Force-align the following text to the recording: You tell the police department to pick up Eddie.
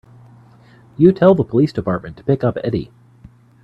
You 0.97 1.11
tell 1.11 1.35
the 1.35 1.43
police 1.43 1.71
department 1.71 2.17
to 2.17 2.23
pick 2.23 2.43
up 2.43 2.57
Eddie. 2.63 2.89